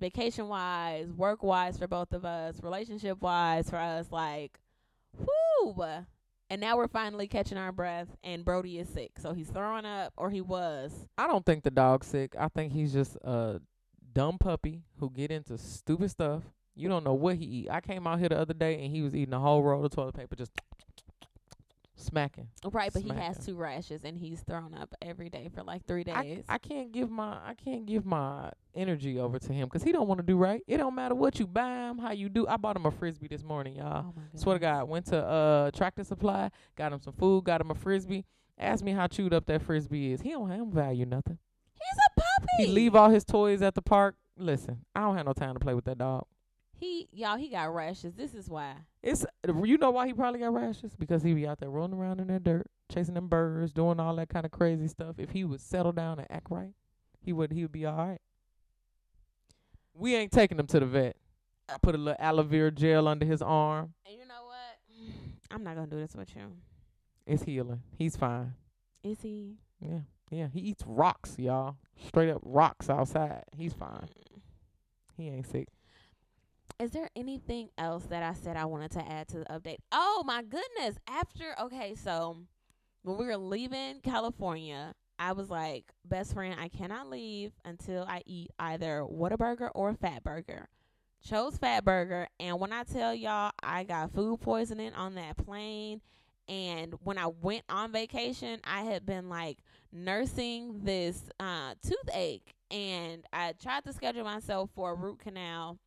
vacation 0.00 0.48
wise, 0.48 1.12
work 1.12 1.42
wise 1.44 1.78
for 1.78 1.86
both 1.86 2.12
of 2.12 2.24
us, 2.24 2.60
relationship 2.62 3.20
wise 3.22 3.70
for 3.70 3.76
us, 3.76 4.10
like 4.10 4.58
whoo. 5.16 5.74
And 6.52 6.60
now 6.60 6.76
we're 6.76 6.86
finally 6.86 7.28
catching 7.28 7.56
our 7.56 7.72
breath, 7.72 8.08
and 8.22 8.44
Brody 8.44 8.78
is 8.78 8.86
sick, 8.86 9.12
so 9.18 9.32
he's 9.32 9.48
throwing 9.48 9.86
up, 9.86 10.12
or 10.18 10.28
he 10.28 10.42
was. 10.42 10.92
I 11.16 11.26
don't 11.26 11.46
think 11.46 11.62
the 11.64 11.70
dog's 11.70 12.06
sick. 12.06 12.34
I 12.38 12.48
think 12.48 12.74
he's 12.74 12.92
just 12.92 13.16
a 13.24 13.62
dumb 14.12 14.36
puppy 14.36 14.82
who 14.98 15.08
get 15.08 15.30
into 15.30 15.56
stupid 15.56 16.10
stuff. 16.10 16.42
You 16.74 16.90
don't 16.90 17.04
know 17.04 17.14
what 17.14 17.36
he 17.36 17.46
eat. 17.46 17.70
I 17.70 17.80
came 17.80 18.06
out 18.06 18.18
here 18.18 18.28
the 18.28 18.38
other 18.38 18.52
day 18.52 18.84
and 18.84 18.94
he 18.94 19.00
was 19.00 19.16
eating 19.16 19.32
a 19.32 19.40
whole 19.40 19.62
roll 19.62 19.82
of 19.82 19.92
toilet 19.92 20.14
paper, 20.14 20.36
just 20.36 20.52
smacking. 21.94 22.48
Right, 22.70 22.92
but 22.92 23.02
he 23.02 23.08
has 23.10 23.44
two 23.44 23.54
rashes, 23.56 24.02
and 24.04 24.16
he's 24.18 24.40
thrown 24.42 24.74
up 24.74 24.94
every 25.02 25.28
day 25.28 25.48
for 25.54 25.62
like 25.62 25.84
three 25.86 26.04
days. 26.04 26.44
I 26.48 26.58
can't 26.58 26.92
give 26.92 27.10
my 27.10 27.38
I 27.44 27.54
can't 27.54 27.86
give 27.86 28.04
my 28.06 28.50
energy 28.74 29.18
over 29.18 29.38
to 29.38 29.52
him 29.52 29.68
'cause 29.68 29.82
he 29.82 29.92
don't 29.92 30.08
want 30.08 30.18
to 30.20 30.26
do 30.26 30.36
right. 30.36 30.62
It 30.66 30.78
don't 30.78 30.94
matter 30.94 31.14
what 31.14 31.38
you 31.38 31.46
buy 31.46 31.88
him, 31.88 31.98
how 31.98 32.12
you 32.12 32.28
do. 32.28 32.46
I 32.46 32.56
bought 32.56 32.76
him 32.76 32.86
a 32.86 32.90
frisbee 32.90 33.28
this 33.28 33.42
morning, 33.44 33.76
y'all. 33.76 34.14
oh! 34.16 34.22
Swear 34.34 34.56
to 34.56 34.60
God, 34.60 34.88
went 34.88 35.06
to 35.06 35.24
uh 35.24 35.70
Tractor 35.72 36.04
Supply, 36.04 36.50
got 36.76 36.92
him 36.92 37.00
some 37.00 37.12
food, 37.14 37.44
got 37.44 37.60
him 37.60 37.70
a 37.70 37.74
frisbee. 37.74 38.24
Asked 38.58 38.84
me 38.84 38.92
how 38.92 39.06
chewed 39.06 39.32
up 39.34 39.46
that 39.46 39.62
frisbee 39.62 40.12
is. 40.12 40.20
He 40.20 40.30
don't, 40.30 40.48
don't 40.48 40.72
value 40.72 41.06
nothing. 41.06 41.38
he's 41.74 41.98
a 42.08 42.20
puppy. 42.20 42.64
He 42.64 42.66
leave 42.66 42.94
all 42.94 43.10
his 43.10 43.24
toys 43.24 43.60
at 43.62 43.74
the 43.74 43.82
park. 43.82 44.16
Listen, 44.36 44.84
I 44.94 45.00
don't 45.00 45.16
have 45.16 45.26
no 45.26 45.32
time 45.32 45.54
to 45.54 45.60
play 45.60 45.74
with 45.74 45.84
that 45.86 45.98
dog. 45.98 46.26
He 46.82 47.06
y'all 47.12 47.36
he 47.36 47.48
got 47.48 47.72
rashes. 47.72 48.12
This 48.14 48.34
is 48.34 48.48
why. 48.48 48.74
It's 49.04 49.24
you 49.62 49.78
know 49.78 49.92
why 49.92 50.08
he 50.08 50.12
probably 50.12 50.40
got 50.40 50.52
rashes 50.52 50.96
because 50.98 51.22
he 51.22 51.32
be 51.32 51.46
out 51.46 51.60
there 51.60 51.70
rolling 51.70 51.92
around 51.92 52.18
in 52.18 52.26
that 52.26 52.42
dirt, 52.42 52.66
chasing 52.92 53.14
them 53.14 53.28
birds, 53.28 53.72
doing 53.72 54.00
all 54.00 54.16
that 54.16 54.30
kind 54.30 54.44
of 54.44 54.50
crazy 54.50 54.88
stuff. 54.88 55.14
If 55.20 55.30
he 55.30 55.44
would 55.44 55.60
settle 55.60 55.92
down 55.92 56.18
and 56.18 56.26
act 56.28 56.48
right, 56.50 56.72
he 57.20 57.32
would 57.32 57.52
he 57.52 57.62
would 57.62 57.70
be 57.70 57.86
all 57.86 57.96
right. 57.96 58.20
We 59.94 60.16
ain't 60.16 60.32
taking 60.32 60.58
him 60.58 60.66
to 60.66 60.80
the 60.80 60.86
vet. 60.86 61.14
I 61.68 61.76
put 61.80 61.94
a 61.94 61.98
little 61.98 62.16
aloe 62.18 62.42
vera 62.42 62.72
gel 62.72 63.06
under 63.06 63.26
his 63.26 63.42
arm. 63.42 63.94
And 64.04 64.16
you 64.16 64.26
know 64.26 64.42
what? 64.44 65.14
I'm 65.52 65.62
not 65.62 65.76
gonna 65.76 65.86
do 65.86 66.00
this 66.00 66.16
with 66.16 66.34
you. 66.34 66.50
It's 67.28 67.44
healing. 67.44 67.82
He's 67.96 68.16
fine. 68.16 68.54
Is 69.04 69.20
he? 69.22 69.54
Yeah, 69.78 70.00
yeah. 70.32 70.48
He 70.52 70.58
eats 70.58 70.82
rocks, 70.84 71.36
y'all. 71.38 71.76
Straight 72.08 72.30
up 72.30 72.40
rocks 72.42 72.90
outside. 72.90 73.44
He's 73.52 73.72
fine. 73.72 74.08
Mm. 74.34 74.40
He 75.16 75.28
ain't 75.28 75.46
sick. 75.46 75.68
Is 76.82 76.90
there 76.90 77.10
anything 77.14 77.68
else 77.78 78.06
that 78.06 78.24
I 78.24 78.34
said 78.34 78.56
I 78.56 78.64
wanted 78.64 78.90
to 78.92 79.08
add 79.08 79.28
to 79.28 79.38
the 79.38 79.44
update? 79.44 79.76
Oh 79.92 80.24
my 80.26 80.42
goodness. 80.42 80.98
After 81.06 81.54
okay, 81.60 81.94
so 81.94 82.38
when 83.04 83.18
we 83.18 83.26
were 83.26 83.36
leaving 83.36 84.00
California, 84.00 84.92
I 85.16 85.30
was 85.30 85.48
like, 85.48 85.92
best 86.04 86.34
friend, 86.34 86.56
I 86.58 86.66
cannot 86.66 87.08
leave 87.08 87.52
until 87.64 88.02
I 88.02 88.22
eat 88.26 88.50
either 88.58 89.06
Whataburger 89.08 89.70
or 89.76 89.94
Fat 89.94 90.24
Burger. 90.24 90.68
Chose 91.24 91.56
Fat 91.56 91.84
Burger, 91.84 92.26
and 92.40 92.58
when 92.58 92.72
I 92.72 92.82
tell 92.82 93.14
y'all 93.14 93.52
I 93.62 93.84
got 93.84 94.12
food 94.12 94.40
poisoning 94.40 94.92
on 94.94 95.14
that 95.14 95.36
plane, 95.36 96.00
and 96.48 96.94
when 97.04 97.16
I 97.16 97.28
went 97.28 97.62
on 97.68 97.92
vacation, 97.92 98.58
I 98.64 98.82
had 98.82 99.06
been 99.06 99.28
like 99.28 99.58
nursing 99.92 100.80
this 100.82 101.30
uh, 101.38 101.74
toothache, 101.86 102.56
and 102.72 103.24
I 103.32 103.52
tried 103.52 103.84
to 103.84 103.92
schedule 103.92 104.24
myself 104.24 104.70
for 104.74 104.90
a 104.90 104.96
root 104.96 105.20
canal 105.20 105.78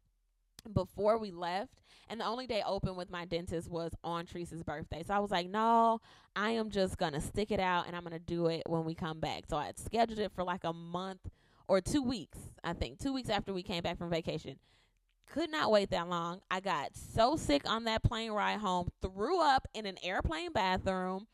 before 0.74 1.18
we 1.18 1.32
left 1.32 1.72
and 2.10 2.20
the 2.20 2.26
only 2.26 2.48
day 2.48 2.62
open 2.66 2.96
with 2.96 3.10
my 3.10 3.26
dentist 3.26 3.70
was 3.70 3.92
on 4.04 4.26
Teresa's 4.26 4.64
birthday. 4.64 5.04
So 5.04 5.14
I 5.14 5.20
was 5.20 5.32
like, 5.32 5.50
no, 5.50 6.02
I 6.36 6.52
am 6.52 6.70
just 6.70 6.98
gonna 6.98 7.22
stick 7.22 7.52
it 7.52 7.60
out 7.60 7.88
and 7.88 7.96
I'm 7.96 8.04
gonna 8.04 8.20
do 8.20 8.48
it 8.48 8.64
when 8.68 8.86
we 8.86 8.94
come 8.94 9.20
back. 9.20 9.44
So 9.50 9.58
I 9.58 9.72
scheduled 9.76 10.20
it 10.20 10.32
for 10.32 10.44
like 10.44 10.64
a 10.64 10.74
month 10.74 11.22
or 11.68 11.82
two 11.82 12.04
weeks, 12.04 12.38
I 12.64 12.74
think. 12.74 13.00
Two 13.00 13.14
weeks 13.14 13.30
after 13.30 13.54
we 13.54 13.64
came 13.64 13.82
back 13.82 13.98
from 13.98 14.10
vacation. 14.10 14.58
Could 15.28 15.50
not 15.50 15.72
wait 15.72 15.90
that 15.90 16.08
long. 16.08 16.42
I 16.52 16.60
got 16.60 16.92
so 16.96 17.36
sick 17.36 17.68
on 17.68 17.86
that 17.86 18.04
plane 18.04 18.32
ride 18.32 18.60
home, 18.60 18.90
threw 19.02 19.42
up 19.42 19.68
in 19.74 19.88
an 19.88 19.98
airplane 20.04 20.52
bathroom 20.52 21.26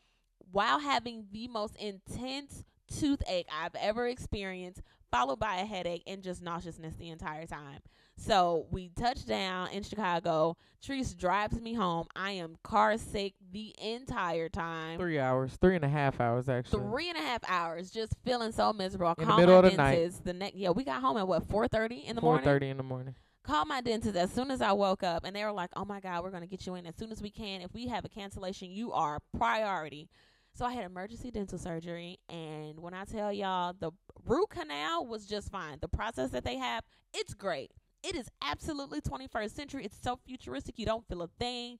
while 0.50 0.78
having 0.78 1.26
the 1.30 1.48
most 1.48 1.76
intense 1.76 2.64
toothache 2.98 3.48
I've 3.52 3.74
ever 3.74 4.06
experienced, 4.06 4.82
followed 5.10 5.38
by 5.38 5.56
a 5.56 5.64
headache 5.64 6.02
and 6.06 6.22
just 6.22 6.42
nauseousness 6.42 6.94
the 6.96 7.10
entire 7.10 7.46
time. 7.46 7.80
So 8.16 8.66
we 8.70 8.90
touch 8.90 9.24
down 9.26 9.70
in 9.70 9.82
Chicago. 9.82 10.56
Treese 10.86 11.16
drives 11.16 11.60
me 11.60 11.74
home. 11.74 12.06
I 12.14 12.32
am 12.32 12.56
car 12.62 12.98
sick 12.98 13.34
the 13.50 13.74
entire 13.82 14.48
time. 14.48 14.98
Three 14.98 15.18
hours, 15.18 15.56
three 15.60 15.76
and 15.76 15.84
a 15.84 15.88
half 15.88 16.20
hours 16.20 16.48
actually. 16.48 16.82
Three 16.82 17.08
and 17.08 17.18
a 17.18 17.22
half 17.22 17.42
hours, 17.48 17.90
just 17.90 18.14
feeling 18.24 18.52
so 18.52 18.72
miserable. 18.72 19.14
In 19.18 19.24
the 19.24 19.30
Call 19.30 19.38
middle 19.38 19.62
my 19.62 19.66
of 19.66 19.70
the 19.72 19.76
night. 19.76 19.94
dentist 19.96 20.24
the 20.24 20.32
next. 20.34 20.56
Yeah, 20.56 20.70
we 20.70 20.84
got 20.84 21.00
home 21.00 21.16
at 21.16 21.26
what 21.26 21.48
four 21.48 21.66
thirty 21.68 21.96
in 22.06 22.14
the 22.14 22.20
Four 22.20 22.32
morning. 22.32 22.44
Four 22.44 22.52
thirty 22.52 22.68
in 22.68 22.76
the 22.76 22.82
morning. 22.82 23.14
Called 23.44 23.66
my 23.66 23.80
dentist 23.80 24.14
as 24.14 24.30
soon 24.30 24.52
as 24.52 24.60
I 24.62 24.70
woke 24.72 25.02
up, 25.02 25.24
and 25.24 25.34
they 25.34 25.44
were 25.44 25.50
like, 25.52 25.70
"Oh 25.74 25.84
my 25.84 25.98
God, 25.98 26.22
we're 26.22 26.30
gonna 26.30 26.46
get 26.46 26.64
you 26.66 26.74
in 26.76 26.86
as 26.86 26.94
soon 26.96 27.10
as 27.10 27.20
we 27.20 27.30
can. 27.30 27.60
If 27.60 27.72
we 27.74 27.88
have 27.88 28.04
a 28.04 28.08
cancellation, 28.08 28.70
you 28.70 28.92
are 28.92 29.18
priority." 29.36 30.08
So 30.54 30.66
I 30.66 30.72
had 30.72 30.84
emergency 30.84 31.30
dental 31.30 31.58
surgery, 31.58 32.18
and 32.28 32.78
when 32.78 32.92
I 32.92 33.04
tell 33.04 33.32
y'all, 33.32 33.74
the 33.78 33.90
root 34.26 34.50
canal 34.50 35.06
was 35.06 35.26
just 35.26 35.50
fine. 35.50 35.78
The 35.80 35.88
process 35.88 36.30
that 36.30 36.44
they 36.44 36.56
have, 36.56 36.84
it's 37.14 37.32
great. 37.32 37.72
It 38.02 38.14
is 38.14 38.28
absolutely 38.42 39.00
21st 39.00 39.50
century. 39.54 39.84
It's 39.84 39.96
so 39.96 40.18
futuristic, 40.26 40.78
you 40.78 40.84
don't 40.84 41.06
feel 41.08 41.22
a 41.22 41.28
thing. 41.38 41.78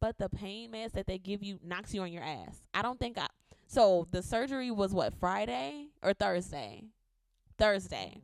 But 0.00 0.18
the 0.18 0.28
pain 0.28 0.72
meds 0.72 0.92
that 0.92 1.06
they 1.06 1.18
give 1.18 1.42
you 1.42 1.58
knocks 1.62 1.92
you 1.92 2.02
on 2.02 2.12
your 2.12 2.22
ass. 2.22 2.62
I 2.72 2.82
don't 2.82 2.98
think 2.98 3.18
I. 3.18 3.26
So 3.66 4.06
the 4.10 4.22
surgery 4.22 4.70
was 4.70 4.92
what 4.92 5.12
Friday 5.14 5.88
or 6.02 6.12
Thursday? 6.12 6.84
Thursday. 7.58 8.22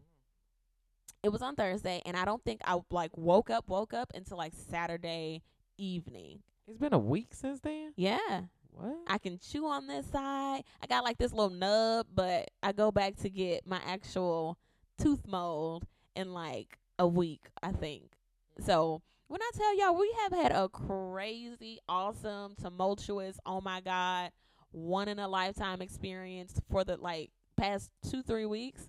It 1.23 1.31
was 1.31 1.43
on 1.43 1.57
Thursday, 1.57 2.01
and 2.07 2.17
I 2.17 2.25
don't 2.25 2.45
think 2.45 2.61
I 2.65 2.79
like 2.91 3.17
woke 3.17 3.51
up, 3.51 3.69
woke 3.69 3.95
up 3.95 4.13
until 4.15 4.39
like 4.39 4.53
Saturday 4.55 5.43
evening. 5.79 6.41
It's 6.67 6.79
been 6.79 6.93
a 6.93 6.99
week 6.99 7.29
since 7.33 7.61
then. 7.61 7.93
Yeah. 7.97 8.43
What? 8.75 8.97
I 9.07 9.19
can 9.19 9.38
chew 9.38 9.66
on 9.66 9.87
this 9.87 10.07
side. 10.07 10.64
I 10.83 10.87
got 10.88 11.04
like 11.04 11.19
this 11.19 11.33
little 11.33 11.50
nub, 11.50 12.07
but 12.14 12.50
I 12.62 12.73
go 12.73 12.90
back 12.90 13.16
to 13.16 13.31
get 13.31 13.66
my 13.66 13.81
actual 13.87 14.59
tooth 14.99 15.26
mold 15.26 15.85
in 16.16 16.33
like 16.33 16.78
a 16.99 17.07
week, 17.07 17.49
I 17.62 17.73
think. 17.73 18.12
So 18.61 19.02
when 19.28 19.40
I 19.43 19.50
tell 19.57 19.78
y'all, 19.78 19.99
we 19.99 20.14
have 20.23 20.33
had 20.33 20.52
a 20.52 20.69
crazy, 20.69 21.78
awesome, 21.88 22.54
tumultuous, 22.61 23.38
oh 23.47 23.61
my 23.61 23.81
God, 23.81 24.31
one 24.71 25.09
in 25.09 25.19
a 25.19 25.28
lifetime 25.28 25.81
experience 25.81 26.61
for 26.71 26.85
the 26.85 26.97
like 26.97 27.31
past 27.57 27.90
two, 28.09 28.23
three 28.23 28.47
weeks. 28.47 28.88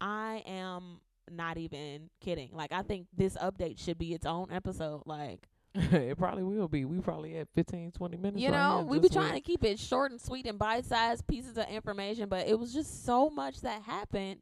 I 0.00 0.42
am 0.46 1.00
not 1.30 1.58
even 1.58 2.10
kidding. 2.20 2.50
Like, 2.52 2.72
I 2.72 2.82
think 2.82 3.06
this 3.16 3.36
update 3.36 3.78
should 3.78 3.98
be 3.98 4.14
its 4.14 4.26
own 4.26 4.48
episode. 4.50 5.02
Like, 5.06 5.48
it 5.74 6.18
probably 6.18 6.42
will 6.42 6.68
be. 6.68 6.84
We 6.84 7.00
probably 7.00 7.34
had 7.34 7.48
15, 7.54 7.92
20 7.92 8.16
minutes. 8.16 8.42
you 8.42 8.50
right 8.50 8.56
know, 8.58 8.82
we 8.82 8.98
be 8.98 9.08
just 9.08 9.16
with- 9.16 9.26
trying 9.26 9.40
to 9.40 9.40
keep 9.40 9.64
it 9.64 9.78
short 9.78 10.10
and 10.10 10.20
sweet 10.20 10.46
and 10.46 10.58
bite 10.58 10.84
sized 10.84 11.26
pieces 11.26 11.56
of 11.56 11.68
information, 11.68 12.28
but 12.28 12.48
it 12.48 12.58
was 12.58 12.72
just 12.72 13.04
so 13.04 13.30
much 13.30 13.60
that 13.60 13.82
happened 13.82 14.40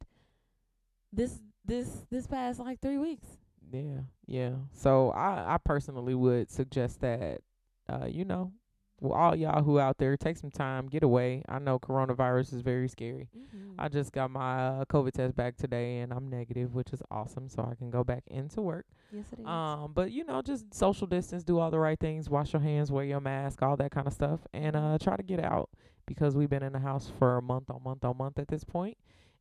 this 1.13 1.39
this 1.65 2.07
this 2.11 2.27
past 2.27 2.59
like 2.61 2.81
three 2.81 2.99
weeks. 2.99 3.27
Yeah, 3.71 4.01
yeah. 4.27 4.53
So 4.73 5.11
I, 5.11 5.55
I 5.55 5.59
personally 5.63 6.15
would 6.15 6.51
suggest 6.51 7.01
that, 7.03 7.43
uh, 7.89 8.07
you 8.07 8.25
know, 8.25 8.53
well, 9.01 9.13
all 9.13 9.37
y'all 9.37 9.63
who 9.63 9.79
out 9.79 9.99
there, 9.99 10.17
take 10.17 10.37
some 10.37 10.51
time, 10.51 10.89
get 10.89 11.03
away. 11.03 11.43
I 11.49 11.59
know 11.59 11.79
coronavirus 11.79 12.55
is 12.55 12.61
very 12.63 12.89
scary. 12.89 13.29
Mm-hmm. 13.37 13.81
I 13.81 13.89
just 13.89 14.13
got 14.13 14.31
my 14.31 14.67
uh, 14.67 14.85
COVID 14.87 15.13
test 15.13 15.37
back 15.37 15.57
today, 15.57 15.99
and 15.99 16.13
I'm 16.13 16.29
negative, 16.29 16.75
which 16.75 16.93
is 16.93 17.01
awesome. 17.11 17.49
So 17.49 17.63
I 17.71 17.75
can 17.77 17.91
go 17.91 18.03
back 18.03 18.25
into 18.27 18.61
work. 18.61 18.87
yes, 19.13 19.27
it 19.33 19.41
is. 19.41 19.47
Um, 19.47 19.93
but 19.95 20.11
you 20.11 20.25
know, 20.25 20.43
just 20.43 20.75
social 20.75 21.07
distance, 21.07 21.45
do 21.45 21.59
all 21.61 21.71
the 21.71 21.79
right 21.79 21.99
things, 21.99 22.29
wash 22.29 22.53
your 22.53 22.63
hands, 22.63 22.91
wear 22.91 23.05
your 23.05 23.21
mask, 23.21 23.63
all 23.63 23.77
that 23.77 23.93
kind 23.93 24.07
of 24.07 24.13
stuff, 24.13 24.41
and 24.53 24.75
uh, 24.75 24.99
try 25.01 25.17
to 25.17 25.23
get 25.23 25.41
out 25.45 25.71
because 26.07 26.35
we've 26.35 26.51
been 26.51 26.63
in 26.65 26.73
the 26.73 26.81
house 26.81 27.13
for 27.19 27.37
a 27.37 27.43
month 27.43 27.71
on 27.71 27.83
month 27.85 28.05
on 28.05 28.17
month 28.17 28.39
at 28.41 28.49
this 28.49 28.65
point, 28.65 28.97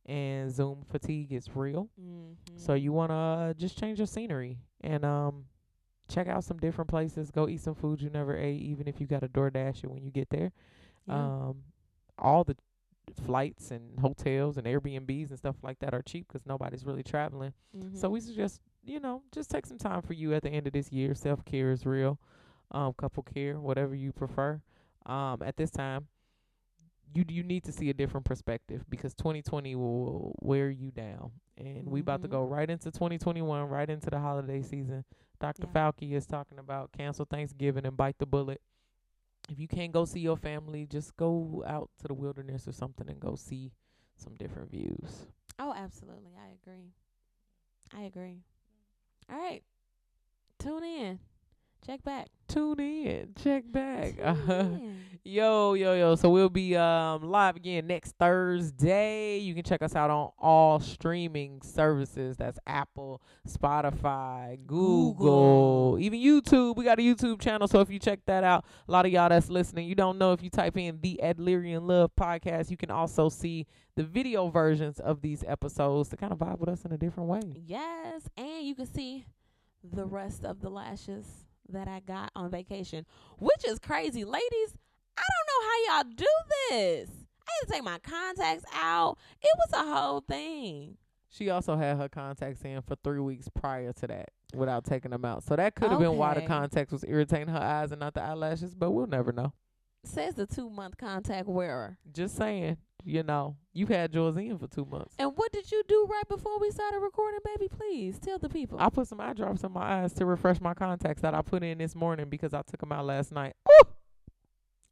and 0.06 0.52
Zoom 0.52 0.84
fatigue 0.88 1.32
is 1.32 1.48
real. 1.54 1.88
mm-hmm. 2.00 2.56
So 2.56 2.74
you 2.74 2.92
wanna 2.92 3.50
uh, 3.50 3.54
just 3.54 3.76
change 3.76 3.98
your 3.98 4.06
scenery 4.06 4.58
and 4.82 5.04
um 5.04 5.46
check 6.08 6.28
out 6.28 6.44
some 6.44 6.58
different 6.58 6.88
places. 6.88 7.30
Go 7.30 7.48
eat 7.48 7.60
some 7.60 7.74
food 7.74 8.00
you 8.00 8.10
never 8.10 8.36
ate, 8.36 8.60
even 8.62 8.88
if 8.88 9.00
you 9.00 9.06
got 9.06 9.22
a 9.22 9.28
DoorDash 9.28 9.84
when 9.86 10.02
you 10.02 10.10
get 10.10 10.30
there. 10.30 10.52
Um, 11.08 11.56
all 12.18 12.44
the 12.44 12.56
flights 13.24 13.70
and 13.70 13.98
hotels 13.98 14.58
and 14.58 14.66
Airbnbs 14.66 15.30
and 15.30 15.38
stuff 15.38 15.56
like 15.62 15.78
that 15.78 15.94
are 15.94 16.02
cheap 16.02 16.28
because 16.28 16.46
nobody's 16.46 16.84
really 16.84 17.02
traveling. 17.02 17.52
So 17.94 18.08
we 18.10 18.20
suggest 18.20 18.60
you 18.84 19.00
know 19.00 19.22
just 19.32 19.50
take 19.50 19.66
some 19.66 19.78
time 19.78 20.02
for 20.02 20.12
you 20.14 20.34
at 20.34 20.42
the 20.42 20.50
end 20.50 20.66
of 20.66 20.72
this 20.72 20.92
year. 20.92 21.14
Self 21.14 21.44
care 21.44 21.70
is 21.70 21.86
real. 21.86 22.18
Um, 22.70 22.92
couple 22.92 23.22
care, 23.22 23.58
whatever 23.58 23.94
you 23.94 24.12
prefer. 24.12 24.60
Um, 25.06 25.40
at 25.42 25.56
this 25.56 25.70
time, 25.70 26.06
you 27.14 27.24
you 27.28 27.42
need 27.42 27.64
to 27.64 27.72
see 27.72 27.90
a 27.90 27.94
different 27.94 28.26
perspective 28.26 28.84
because 28.88 29.14
2020 29.14 29.74
will 29.76 30.34
wear 30.42 30.70
you 30.70 30.90
down, 30.90 31.32
and 31.56 31.86
we 31.86 32.00
about 32.00 32.22
to 32.22 32.28
Mhm. 32.28 32.32
go 32.32 32.44
right 32.44 32.68
into 32.68 32.90
2021, 32.90 33.68
right 33.68 33.88
into 33.88 34.10
the 34.10 34.18
holiday 34.18 34.62
season. 34.62 35.04
Dr. 35.40 35.66
Yeah. 35.66 35.72
Fauci 35.90 36.12
is 36.12 36.26
talking 36.26 36.58
about 36.58 36.92
cancel 36.92 37.24
Thanksgiving 37.24 37.86
and 37.86 37.96
bite 37.96 38.18
the 38.18 38.26
bullet. 38.26 38.60
If 39.48 39.58
you 39.58 39.68
can't 39.68 39.92
go 39.92 40.04
see 40.04 40.20
your 40.20 40.36
family, 40.36 40.86
just 40.86 41.16
go 41.16 41.62
out 41.66 41.90
to 41.98 42.08
the 42.08 42.14
wilderness 42.14 42.68
or 42.68 42.72
something 42.72 43.08
and 43.08 43.18
go 43.20 43.34
see 43.36 43.72
some 44.16 44.34
different 44.34 44.70
views. 44.70 45.26
oh, 45.60 45.72
absolutely. 45.74 46.32
I 46.36 46.48
agree. 46.50 46.92
I 47.92 48.02
agree. 48.02 48.42
All 49.28 49.36
right. 49.38 49.62
Tune 50.58 50.84
in. 50.84 51.20
Check 51.86 52.02
back. 52.04 52.26
Tune 52.48 52.80
in, 52.80 53.28
check 53.42 53.64
back. 53.70 54.16
Tune 54.16 54.46
in. 54.82 54.98
Yo, 55.24 55.74
yo, 55.74 55.94
yo. 55.94 56.14
So 56.14 56.30
we'll 56.30 56.48
be 56.48 56.76
um 56.76 57.22
live 57.22 57.56
again 57.56 57.86
next 57.86 58.14
Thursday. 58.18 59.38
You 59.38 59.54
can 59.54 59.62
check 59.62 59.82
us 59.82 59.94
out 59.94 60.10
on 60.10 60.30
all 60.38 60.80
streaming 60.80 61.60
services. 61.62 62.36
That's 62.36 62.58
Apple, 62.66 63.22
Spotify, 63.46 64.58
Google, 64.66 65.14
Google. 65.14 65.98
even 66.00 66.18
YouTube. 66.20 66.76
We 66.76 66.84
got 66.84 66.98
a 66.98 67.02
YouTube 67.02 67.40
channel. 67.40 67.68
So 67.68 67.80
if 67.80 67.90
you 67.90 67.98
check 67.98 68.20
that 68.26 68.44
out, 68.44 68.64
a 68.88 68.92
lot 68.92 69.06
of 69.06 69.12
y'all 69.12 69.28
that's 69.28 69.48
listening, 69.50 69.86
you 69.88 69.94
don't 69.94 70.18
know 70.18 70.32
if 70.32 70.42
you 70.42 70.50
type 70.50 70.76
in 70.76 70.98
the 71.02 71.20
Adlerian 71.22 71.86
Love 71.86 72.10
Podcast, 72.18 72.70
you 72.70 72.76
can 72.76 72.90
also 72.90 73.28
see 73.28 73.66
the 73.96 74.04
video 74.04 74.48
versions 74.48 75.00
of 75.00 75.20
these 75.20 75.44
episodes 75.46 76.08
to 76.10 76.16
kind 76.16 76.32
of 76.32 76.38
vibe 76.38 76.58
with 76.58 76.68
us 76.70 76.84
in 76.84 76.92
a 76.92 76.98
different 76.98 77.28
way. 77.28 77.40
Yes, 77.54 78.28
and 78.36 78.62
you 78.62 78.74
can 78.74 78.86
see 78.86 79.26
the 79.84 80.06
rest 80.06 80.44
of 80.44 80.60
the 80.60 80.70
lashes 80.70 81.26
that 81.70 81.88
I 81.88 82.00
got 82.00 82.30
on 82.34 82.50
vacation, 82.50 83.06
which 83.38 83.64
is 83.66 83.78
crazy, 83.78 84.24
ladies. 84.24 84.74
I 85.16 85.22
don't 85.22 85.48
know 85.48 85.68
how 85.68 85.96
y'all 86.02 86.12
do 86.16 86.26
this. 86.70 87.10
I 87.46 87.50
had 87.60 87.66
to 87.66 87.72
take 87.72 87.84
my 87.84 87.98
contacts 87.98 88.64
out. 88.74 89.18
It 89.40 89.50
was 89.56 89.80
a 89.80 89.94
whole 89.94 90.20
thing. 90.20 90.96
She 91.30 91.50
also 91.50 91.76
had 91.76 91.96
her 91.98 92.08
contacts 92.08 92.62
in 92.62 92.80
for 92.82 92.96
three 93.04 93.20
weeks 93.20 93.48
prior 93.48 93.92
to 93.92 94.06
that. 94.06 94.30
without 94.54 94.84
taking 94.84 95.10
them 95.10 95.24
out. 95.26 95.42
So 95.42 95.56
that 95.56 95.74
could 95.74 95.90
have 95.90 96.00
been 96.00 96.16
why 96.16 96.34
the 96.34 96.42
contacts 96.42 96.90
was 96.92 97.04
irritating 97.06 97.48
her 97.48 97.60
eyes 97.60 97.92
and 97.92 98.00
not 98.00 98.14
the 98.14 98.22
eyelashes, 98.22 98.74
but 98.74 98.92
we'll 98.92 99.06
never 99.06 99.30
know. 99.32 99.52
Says 100.04 100.34
the 100.34 100.46
two 100.46 100.70
month 100.70 100.96
contact 100.96 101.46
wearer. 101.48 101.98
Just 102.12 102.36
saying, 102.36 102.78
you 103.04 103.22
know, 103.22 103.56
you 103.72 103.86
had 103.86 104.12
yours 104.14 104.36
in 104.36 104.58
for 104.58 104.66
two 104.66 104.84
months. 104.84 105.14
And 105.18 105.32
what 105.36 105.52
did 105.52 105.70
you 105.70 105.82
do 105.88 106.06
right 106.10 106.28
before 106.28 106.58
we 106.58 106.70
started 106.70 106.98
recording, 106.98 107.40
baby? 107.44 107.68
Please 107.68 108.18
tell 108.18 108.38
the 108.38 108.48
people. 108.48 108.78
I 108.80 108.90
put 108.90 109.06
some 109.08 109.20
eye 109.20 109.32
drops 109.32 109.62
in 109.64 109.72
my 109.72 110.02
eyes 110.02 110.12
to 110.14 110.26
refresh 110.26 110.60
my 110.60 110.74
contacts 110.74 111.22
that 111.22 111.34
I 111.34 111.42
put 111.42 111.62
in 111.62 111.78
this 111.78 111.94
morning 111.94 112.28
because 112.28 112.52
I 112.54 112.62
took 112.62 112.80
them 112.80 112.92
out 112.92 113.04
last 113.06 113.32
night. 113.32 113.54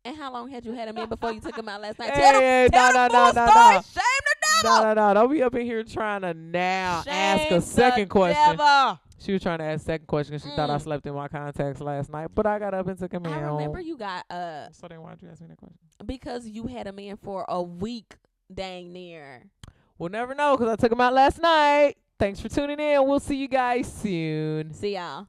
and 0.04 0.16
how 0.16 0.32
long 0.32 0.48
had 0.50 0.64
you 0.64 0.72
had 0.72 0.88
them 0.88 0.96
in 0.98 1.08
before 1.08 1.32
you 1.32 1.40
took 1.40 1.56
them 1.56 1.68
out 1.68 1.80
last 1.82 1.98
night? 1.98 2.10
Hey, 2.10 2.20
tell 2.20 2.32
them, 2.34 2.42
hey, 2.42 2.68
tell 2.72 2.92
no, 2.94 3.08
the 3.08 3.08
no, 3.08 3.18
no, 3.18 3.24
no, 3.24 3.50
story. 3.50 3.74
no. 3.74 3.80
Shame 3.82 4.02
the 4.24 4.36
No, 4.62 4.62
devil. 4.62 4.94
no, 4.94 4.94
no. 5.08 5.14
Don't 5.14 5.32
be 5.32 5.42
up 5.42 5.54
in 5.56 5.66
here 5.66 5.82
trying 5.82 6.20
to 6.22 6.32
now 6.34 7.02
ask 7.06 7.42
Shame 7.42 7.52
a 7.52 7.56
the 7.56 7.60
second 7.66 8.08
question. 8.08 8.56
devil. 8.56 9.00
She 9.26 9.32
was 9.32 9.42
trying 9.42 9.58
to 9.58 9.64
ask 9.64 9.82
a 9.82 9.84
second 9.86 10.06
question 10.06 10.34
'cause 10.38 10.48
she 10.48 10.54
thought 10.54 10.70
I 10.70 10.76
Mm. 10.76 10.80
slept 10.82 11.04
in 11.04 11.12
my 11.14 11.26
contacts 11.26 11.80
last 11.80 12.10
night, 12.10 12.28
but 12.32 12.46
I 12.46 12.60
got 12.60 12.74
up 12.74 12.86
and 12.86 12.96
took 12.96 13.10
them 13.10 13.26
in. 13.26 13.32
I 13.32 13.40
remember 13.40 13.80
you 13.80 13.96
got 13.96 14.24
uh 14.30 14.70
So 14.70 14.86
then 14.86 15.02
why'd 15.02 15.20
you 15.20 15.28
ask 15.28 15.40
me 15.40 15.48
that 15.48 15.58
question? 15.58 15.78
because 16.06 16.46
you 16.46 16.68
had 16.68 16.86
them 16.86 17.00
in 17.00 17.16
for 17.16 17.44
a 17.48 17.60
week, 17.60 18.14
dang 18.54 18.92
near. 18.92 19.50
We'll 19.98 20.10
never 20.10 20.32
know 20.34 20.56
because 20.56 20.72
I 20.72 20.76
took 20.76 20.92
him 20.92 21.00
out 21.00 21.12
last 21.12 21.42
night. 21.42 21.96
Thanks 22.20 22.38
for 22.38 22.48
tuning 22.48 22.78
in. 22.78 23.04
We'll 23.08 23.18
see 23.18 23.36
you 23.36 23.48
guys 23.48 23.92
soon. 23.92 24.72
See 24.72 24.94
y'all. 24.94 25.26